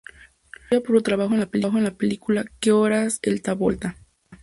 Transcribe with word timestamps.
Conocida 0.67 0.81
por 0.81 0.97
su 0.97 1.03
trabajo 1.03 1.33
en 1.35 1.83
la 1.85 1.95
película 1.95 2.45
"Que 2.59 2.71
Horas 2.71 3.19
Ela 3.21 3.53
Volta? 3.53 3.97